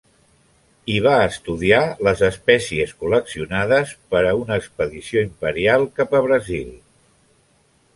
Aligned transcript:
Hi 0.93 0.95
va 1.07 1.11
estudiar 1.25 1.81
les 2.07 2.25
espècies 2.29 2.95
col·leccionades 3.03 3.95
per 4.15 4.25
a 4.31 4.35
una 4.43 4.61
expedició 4.65 5.27
imperial 5.31 5.91
cap 6.01 6.21
a 6.23 6.29
Brasil. 6.31 6.79